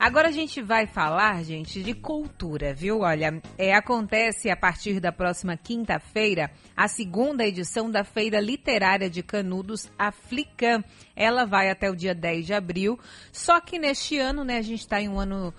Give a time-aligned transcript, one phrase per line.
[0.00, 3.00] Agora a gente vai falar, gente, de cultura, viu?
[3.00, 9.22] Olha, é, acontece a partir da próxima quinta-feira a segunda edição da Feira Literária de
[9.22, 10.82] Canudos, a Flicam.
[11.14, 12.98] Ela vai até o dia 10 de abril.
[13.30, 15.52] Só que neste ano, né, a gente está em um ano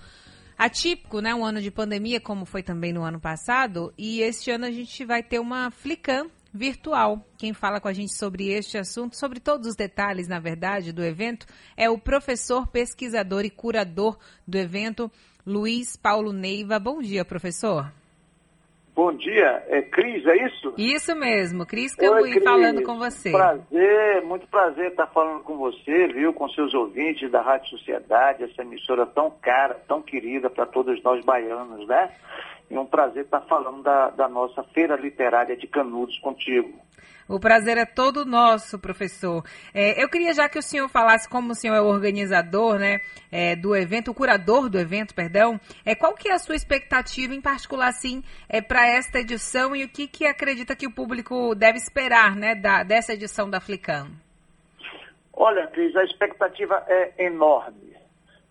[0.58, 1.32] atípico, né?
[1.32, 3.94] Um ano de pandemia, como foi também no ano passado.
[3.96, 7.26] E este ano a gente vai ter uma Flicam virtual.
[7.38, 11.02] Quem fala com a gente sobre este assunto, sobre todos os detalhes, na verdade, do
[11.02, 11.46] evento,
[11.76, 15.10] é o professor, pesquisador e curador do evento,
[15.46, 16.78] Luiz Paulo Neiva.
[16.78, 18.01] Bom dia, professor.
[18.94, 20.74] Bom dia, é Cris, é isso?
[20.76, 23.30] Isso mesmo, Cris Cambuí falando com você.
[23.30, 28.60] Prazer, muito prazer estar falando com você, viu, com seus ouvintes da Rádio Sociedade, essa
[28.60, 32.10] emissora tão cara, tão querida para todos nós baianos, né?
[32.70, 36.78] É um prazer estar falando da, da nossa Feira Literária de Canudos contigo.
[37.28, 39.44] O prazer é todo nosso, professor.
[39.72, 43.00] É, eu queria já que o senhor falasse como o senhor é o organizador né,
[43.30, 47.34] é, do evento, o curador do evento, perdão, é, qual que é a sua expectativa,
[47.34, 51.54] em particular, assim, é, para esta edição e o que, que acredita que o público
[51.54, 54.10] deve esperar né, da, dessa edição da Flicam?
[55.32, 57.96] Olha, Cris, a expectativa é enorme.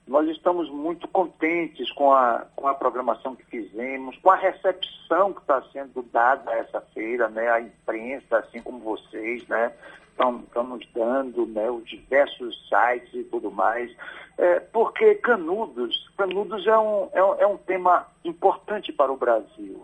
[0.08, 5.40] Nós estamos muito contentes com a, com a programação que fizemos, com a recepção que
[5.40, 7.48] está sendo dada a essa feira, né?
[7.50, 9.72] A imprensa, assim como vocês, né?
[10.10, 13.90] Estão nos dando né, os diversos sites e tudo mais.
[14.38, 19.82] É, porque Canudos, Canudos é um, é, um, é um tema importante para o Brasil.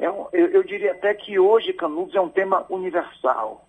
[0.00, 3.66] É um, eu, eu diria até que hoje Canudos é um tema universal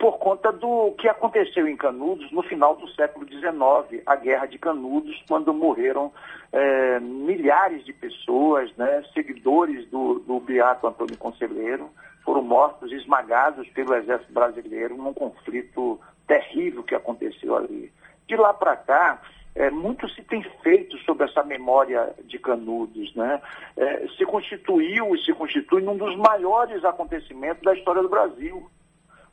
[0.00, 4.58] por conta do que aconteceu em Canudos no final do século XIX, a Guerra de
[4.58, 6.10] Canudos, quando morreram
[6.50, 11.90] é, milhares de pessoas, né, seguidores do, do Beato Antônio Conselheiro,
[12.24, 17.92] foram mortos, esmagados pelo exército brasileiro num conflito terrível que aconteceu ali.
[18.26, 19.20] De lá para cá,
[19.54, 23.40] é, muito se tem feito sobre essa memória de Canudos, né?
[23.76, 28.70] É, se constituiu e se constitui num dos maiores acontecimentos da história do Brasil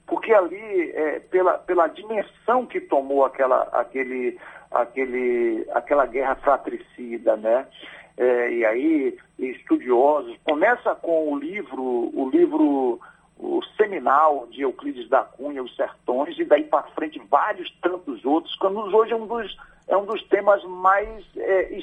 [0.08, 4.40] porque ali, é, pela, pela dimensão que tomou aquela, aquele,
[4.72, 7.68] aquele, aquela guerra fratricida, né?
[8.16, 13.00] É, e aí, estudiosos, começa com o livro, o livro
[13.40, 18.56] o seminal de Euclides da Cunha, Os Sertões, e daí para frente vários tantos outros.
[18.58, 21.80] Canudos hoje é um dos, é um dos temas mais é,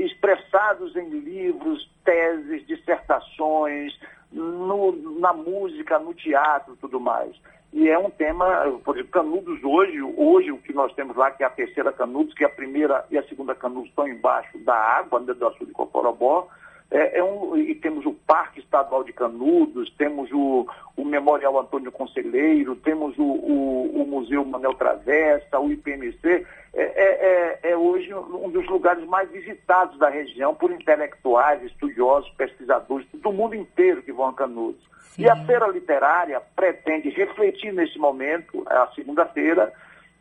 [0.00, 3.92] expressados em livros, teses, dissertações,
[4.32, 7.34] no, na música, no teatro tudo mais.
[7.72, 8.46] E é um tema,
[8.84, 12.34] por exemplo, Canudos hoje, hoje o que nós temos lá, que é a terceira Canudos,
[12.34, 15.72] que a primeira e a segunda Canudos estão embaixo da água, né, do açude de
[15.72, 16.48] Cocorobó,
[16.90, 20.66] é, é um, e temos o Parque Estadual de Canudos, temos o
[21.06, 26.46] Memorial Antônio Conselheiro, temos o, o, o Museu Manel Travessa, o IPMC.
[26.74, 32.30] É, é, é, é, hoje um dos lugares mais visitados da região por intelectuais, estudiosos,
[32.36, 34.82] pesquisadores do mundo inteiro que vão a Canudos.
[35.00, 35.22] Sim.
[35.22, 39.72] E a Feira Literária pretende refletir nesse momento, a segunda-feira,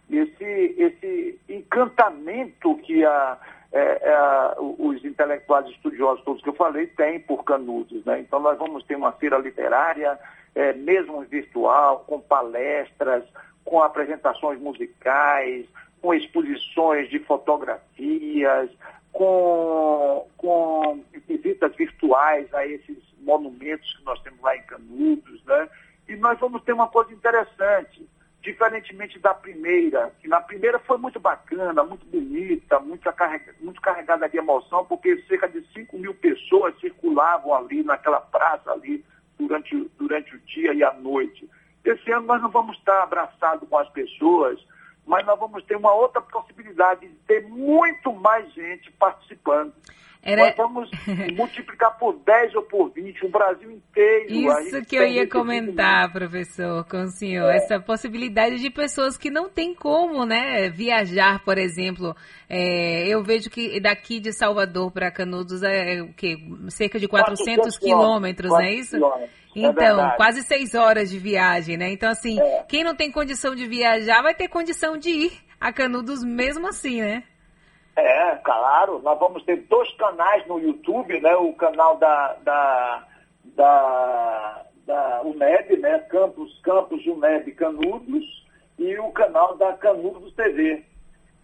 [0.10, 3.38] esse, esse encantamento que a,
[3.76, 8.06] é, é, os intelectuais estudiosos todos que eu falei têm por Canudos.
[8.06, 8.22] Né?
[8.22, 10.18] Então nós vamos ter uma feira literária,
[10.56, 13.24] é, mesmo virtual, com palestras,
[13.64, 15.66] com apresentações musicais,
[16.02, 18.70] com exposições de fotografias,
[19.12, 25.70] com, com visitas virtuais a esses monumentos que nós temos lá em Canudos, né?
[26.08, 28.08] E nós vamos ter uma coisa interessante,
[28.42, 34.30] diferentemente da primeira, que na primeira foi muito bacana, muito bonita, muito, carregada, muito carregada
[34.30, 39.04] de emoção, porque cerca de 5 mil pessoas circulavam ali naquela praça ali
[39.48, 41.50] durante, durante o dia e a noite.
[41.84, 44.60] Esse ano nós não vamos estar abraçados com as pessoas,
[45.06, 49.74] mas nós vamos ter uma outra possibilidade de ter muito mais gente participando.
[50.26, 50.48] Era...
[50.48, 50.90] Nós vamos
[51.38, 54.34] multiplicar por 10 ou por 20, o Brasil inteiro.
[54.64, 57.48] Isso que eu ia comentar, professor, com o senhor.
[57.52, 57.58] É.
[57.58, 62.16] Essa possibilidade de pessoas que não tem como né, viajar, por exemplo.
[62.50, 66.38] É, eu vejo que daqui de Salvador para Canudos é, é o quê?
[66.70, 68.96] cerca de 400, 400 quilômetros, não é isso?
[68.96, 71.92] É então, é quase seis horas de viagem, né?
[71.92, 72.66] Então, assim, é.
[72.68, 75.32] quem não tem condição de viajar vai ter condição de ir
[75.62, 77.24] a Canudos mesmo assim, né?
[77.96, 79.00] É, claro.
[79.00, 81.36] Nós vamos ter dois canais no YouTube, né?
[81.36, 83.08] O canal da, da,
[83.56, 86.00] da, da UNEB, né?
[86.10, 88.46] Campus, Campus UNEB Canudos,
[88.78, 90.84] e o canal da Canudos TV.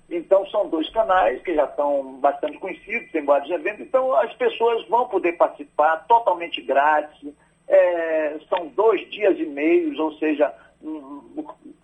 [0.09, 3.80] Então, são dois canais que já estão bastante conhecidos, tem vários eventos.
[3.80, 7.33] Então, as pessoas vão poder participar totalmente grátis.
[7.65, 10.54] É, são dois dias e meio, ou seja,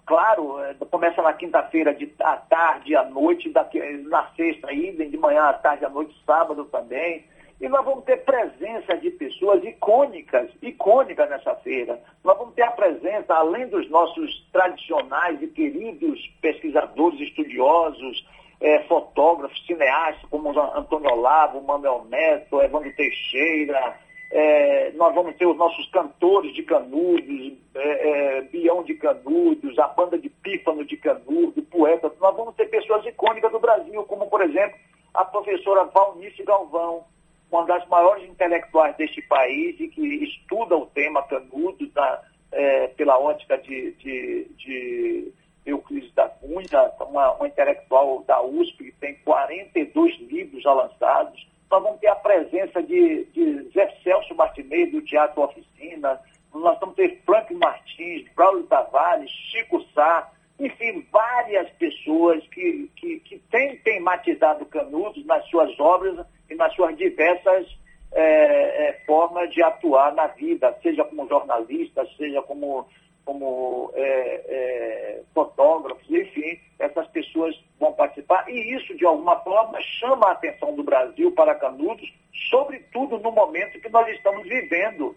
[0.08, 5.44] claro, é, começa na quinta-feira à tarde, à noite, daqui, na sexta, idem, de manhã
[5.44, 7.26] à tarde, à noite, sábado também.
[7.60, 12.00] E nós vamos ter presença de pessoas icônicas, icônicas nessa feira.
[12.24, 18.26] Nós vamos ter a presença, além dos nossos tradicionais e queridos pesquisadores, estudiosos,
[18.62, 23.98] é, fotógrafos, cineastas, como Antônio Olavo, Manuel Neto, Evandro Teixeira,
[24.32, 28.47] é, nós vamos ter os nossos cantores de Canudos, é,
[28.88, 32.12] de Canudos, a banda de Pífano de Canudos, poetas.
[32.20, 34.78] Nós vamos ter pessoas icônicas do Brasil, como, por exemplo,
[35.14, 37.04] a professora Valnice Galvão,
[37.52, 43.20] uma das maiores intelectuais deste país e que estuda o tema Canudos na, é, pela
[43.20, 45.34] ótica de, de, de
[45.66, 51.84] Euclides da Cunha, uma, uma intelectual da USP que tem 42 livros já lançados nós
[51.84, 56.20] vamos ter a presença de, de Zé Celso Martinez, do Teatro Oficina,
[56.60, 63.40] nós vamos ter Frank Martins, Braulio Tavares, Chico Sá, enfim, várias pessoas que, que, que
[63.52, 67.68] têm tematizado Canudos nas suas obras e nas suas diversas
[68.12, 72.88] é, é, formas de atuar na vida, seja como jornalista, seja como
[73.28, 80.28] como é, é, fotógrafos, enfim, essas pessoas vão participar e isso, de alguma forma, chama
[80.28, 82.10] a atenção do Brasil para Canudos,
[82.50, 85.14] sobretudo no momento que nós estamos vivendo.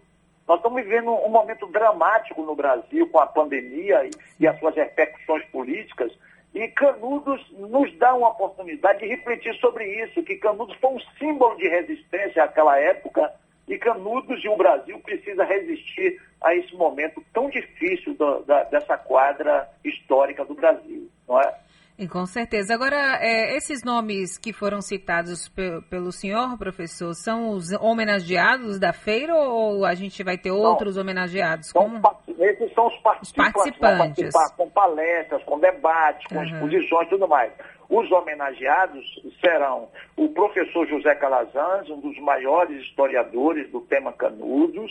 [0.51, 4.11] Nós estamos vivendo um momento dramático no Brasil com a pandemia e,
[4.41, 6.11] e as suas repercussões políticas,
[6.53, 11.57] e Canudos nos dá uma oportunidade de refletir sobre isso, que Canudos foi um símbolo
[11.57, 13.33] de resistência àquela época,
[13.69, 19.71] e Canudos e o Brasil precisa resistir a esse momento tão difícil da, dessa quadra
[19.85, 21.55] histórica do Brasil, não é?
[22.01, 22.73] E com certeza.
[22.73, 28.91] Agora, é, esses nomes que foram citados pe pelo senhor, professor, são os homenageados da
[28.91, 31.71] feira ou a gente vai ter outros Não, homenageados?
[31.73, 32.01] Como...
[32.39, 33.55] Esses são os participantes.
[33.55, 34.57] Os participantes.
[34.57, 36.45] com palestras, com debates, com uhum.
[36.45, 37.53] exposições e tudo mais.
[37.91, 39.05] Os homenageados
[39.39, 44.91] serão o professor José Calazans, um dos maiores historiadores do tema Canudos,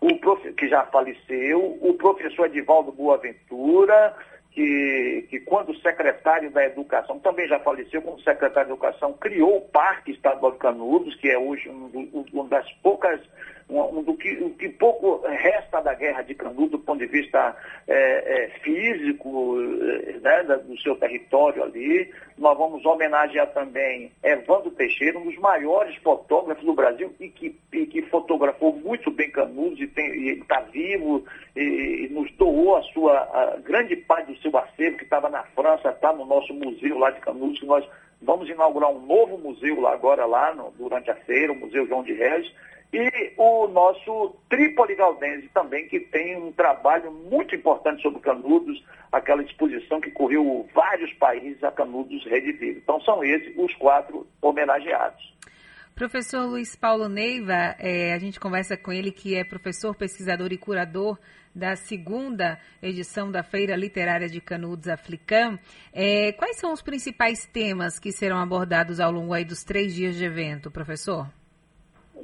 [0.00, 0.52] o prof...
[0.54, 4.16] que já faleceu, o professor Edivaldo Boaventura,
[4.56, 9.68] que, que quando secretário da Educação, também já faleceu, como secretário da Educação, criou o
[9.68, 13.20] Parque Estadual de Canudos, que é hoje um, um, uma das poucas
[13.68, 17.56] um, do que, o que pouco resta da guerra de Canudos do ponto de vista
[17.86, 22.12] é, é, físico é, né, do seu território ali.
[22.38, 27.86] Nós vamos homenagear também Evandro Teixeira, um dos maiores fotógrafos do Brasil e que, e
[27.86, 31.24] que fotografou muito bem Canudos e está vivo
[31.56, 35.42] e, e, nos doou a sua a grande parte do seu acervo que estava na
[35.44, 37.86] França, está no nosso museu lá de Canudos, que nós
[38.20, 42.02] vamos inaugurar um novo museu lá agora, lá no, durante a feira, o Museu João
[42.02, 42.52] de Reis,
[42.92, 49.42] e o nosso Trípoli Galdense também, que tem um trabalho muito importante sobre Canudos, aquela
[49.42, 52.78] exposição que correu vários países a Canudos Rede Viva.
[52.78, 55.34] Então são esses os quatro homenageados.
[55.96, 60.58] Professor Luiz Paulo Neiva, é, a gente conversa com ele, que é professor, pesquisador e
[60.58, 61.18] curador
[61.54, 65.58] da segunda edição da Feira Literária de Canudos Aflicam.
[65.94, 70.26] É, quais são os principais temas que serão abordados ao longo dos três dias de
[70.26, 71.28] evento, professor?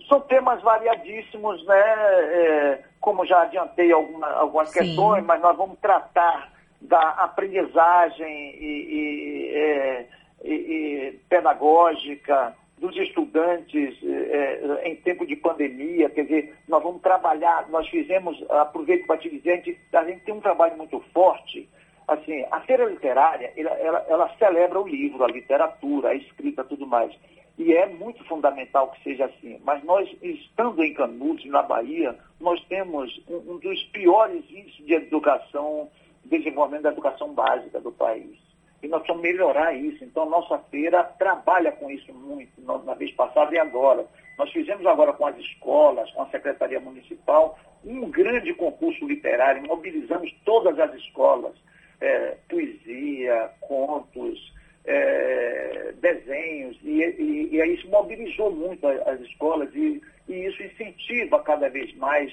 [0.06, 1.80] São temas variadíssimos, né?
[1.80, 4.80] É, como já adiantei alguma, algumas Sim.
[4.80, 10.06] questões, mas nós vamos tratar da aprendizagem e, e, é,
[10.44, 17.68] e, e pedagógica dos estudantes é, em tempo de pandemia, quer dizer, nós vamos trabalhar,
[17.70, 21.68] nós fizemos, aproveito para te dizer, a gente, a gente tem um trabalho muito forte,
[22.08, 26.84] assim, a feira literária, ela, ela, ela celebra o livro, a literatura, a escrita, tudo
[26.84, 27.16] mais.
[27.56, 29.60] E é muito fundamental que seja assim.
[29.62, 34.94] Mas nós, estando em Canudos, na Bahia, nós temos um, um dos piores índices de
[34.94, 35.88] educação,
[36.24, 38.36] desenvolvimento da educação básica do país.
[38.82, 40.04] E nós precisamos melhorar isso.
[40.04, 44.04] Então, nossa feira trabalha com isso muito, na vez passada e agora.
[44.38, 50.32] Nós fizemos agora com as escolas, com a Secretaria Municipal, um grande concurso literário, mobilizamos
[50.44, 51.54] todas as escolas,
[52.00, 54.52] é, poesia, contos,
[54.84, 61.40] é, desenhos, e, e, e, isso mobilizou muito as, as escolas e, e, isso incentiva
[61.40, 62.32] cada vez mais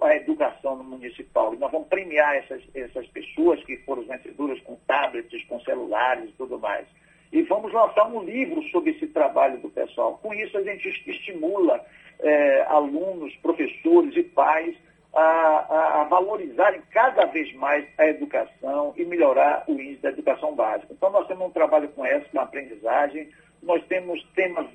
[0.00, 1.54] a educação municipal.
[1.54, 6.32] E nós vamos premiar essas, essas pessoas que foram vencedoras com tablets, com celulares e
[6.32, 6.86] tudo mais.
[7.32, 10.18] E vamos lançar um livro sobre esse trabalho do pessoal.
[10.22, 11.84] Com isso, a gente estimula
[12.20, 14.76] é, alunos, professores e pais
[15.14, 20.92] a, a, valorizarem cada vez mais a educação e melhorar o índice da educação básica.
[20.92, 23.28] Então, nós temos um trabalho com essa, com aprendizagem,
[23.64, 24.66] nós temos temas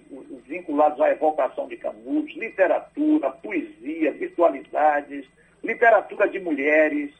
[0.47, 5.25] vinculados à evocação de Canudos, literatura, poesia, virtualidades,
[5.63, 7.11] literatura de mulheres,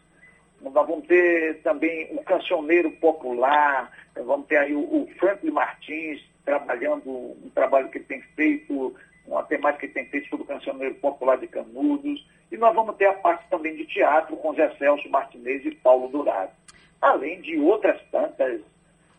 [0.61, 7.09] nós vamos ter também o cancioneiro popular, vamos ter aí o, o Franklin Martins trabalhando
[7.09, 8.95] um trabalho que ele tem feito,
[9.25, 13.05] uma temática que tem feito sobre o cancioneiro popular de Canudos, e nós vamos ter
[13.05, 16.51] a parte também de teatro com Zé Celso Martinez e Paulo Dourado,
[16.99, 18.59] além de outras tantas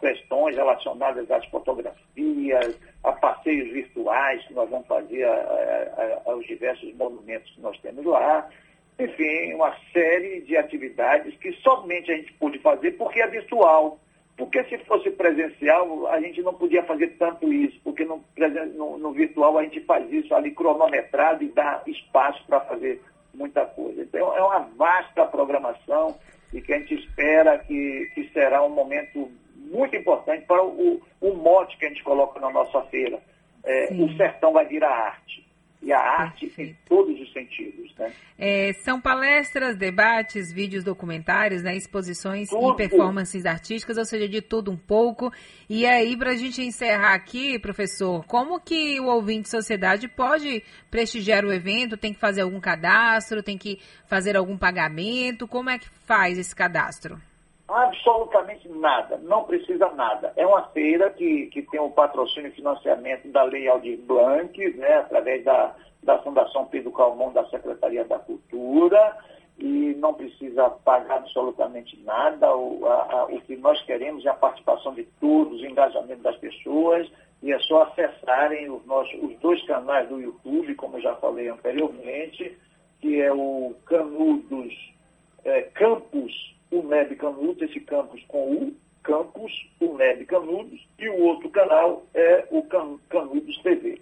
[0.00, 6.92] questões relacionadas às fotografias, a passeios virtuais que nós vamos fazer a, a, aos diversos
[6.94, 8.48] monumentos que nós temos lá.
[8.98, 13.98] Enfim, uma série de atividades que somente a gente pôde fazer porque é virtual.
[14.36, 18.24] Porque se fosse presencial, a gente não podia fazer tanto isso, porque no,
[18.74, 23.02] no, no virtual a gente faz isso ali cronometrado e dá espaço para fazer
[23.34, 24.00] muita coisa.
[24.00, 26.18] Então é uma vasta programação
[26.54, 29.30] e que a gente espera que, que será um momento
[29.70, 33.20] muito importante para o, o mote que a gente coloca na nossa feira.
[33.64, 35.48] É, o sertão vai virar arte.
[35.82, 36.72] E a arte Perfeito.
[36.72, 37.94] em todos os sentidos.
[37.96, 38.12] Né?
[38.38, 42.74] É, são palestras, debates, vídeos documentários, né, exposições tudo.
[42.74, 45.32] e performances artísticas, ou seja, de tudo um pouco.
[45.70, 51.46] E aí, para a gente encerrar aqui, professor, como que o ouvinte sociedade pode prestigiar
[51.46, 51.96] o evento?
[51.96, 53.42] Tem que fazer algum cadastro?
[53.42, 55.48] Tem que fazer algum pagamento?
[55.48, 57.18] Como é que faz esse cadastro?
[57.70, 60.32] Absolutamente nada, não precisa nada.
[60.34, 64.96] É uma feira que, que tem o patrocínio e financiamento da Lei Aldir Blanc, né,
[64.96, 69.16] através da, da Fundação Pedro Calmon, da Secretaria da Cultura,
[69.56, 72.52] e não precisa pagar absolutamente nada.
[72.56, 76.36] O, a, a, o que nós queremos é a participação de todos, o engajamento das
[76.38, 77.08] pessoas,
[77.40, 81.48] e é só acessarem os, nossos, os dois canais do YouTube, como eu já falei
[81.48, 82.58] anteriormente,
[83.00, 84.74] que é o Canudos
[85.44, 92.06] é, Campus UNEB Canudos, esse campus com o campus UNEB Canudos, e o outro canal
[92.14, 94.00] é o Can, Canudos TV.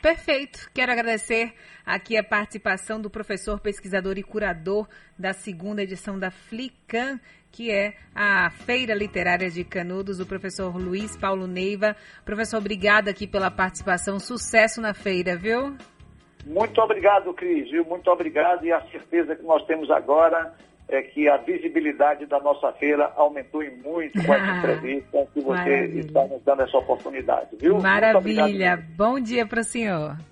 [0.00, 0.70] Perfeito.
[0.72, 1.52] Quero agradecer
[1.84, 7.18] aqui a participação do professor, pesquisador e curador da segunda edição da FLICAN,
[7.50, 11.96] que é a Feira Literária de Canudos, o professor Luiz Paulo Neiva.
[12.24, 14.20] Professor, obrigada aqui pela participação.
[14.20, 15.76] Sucesso na feira, viu?
[16.46, 17.84] Muito obrigado, Cris, viu?
[17.84, 18.64] Muito obrigado.
[18.64, 20.54] E a certeza que nós temos agora
[20.88, 25.58] é que a visibilidade da nossa feira aumentou em muito com essa entrevista, que você
[25.58, 26.00] Maravilha.
[26.00, 27.78] está nos dando essa oportunidade, viu?
[27.78, 28.82] Maravilha.
[28.96, 30.16] Bom dia para o senhor.